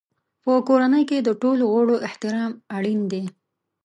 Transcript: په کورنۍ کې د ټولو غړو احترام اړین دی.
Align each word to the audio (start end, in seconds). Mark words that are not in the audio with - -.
په 0.43 0.51
کورنۍ 0.67 1.03
کې 1.09 1.17
د 1.21 1.29
ټولو 1.41 1.63
غړو 1.73 1.95
احترام 2.07 2.51
اړین 2.77 3.01
دی. 3.11 3.23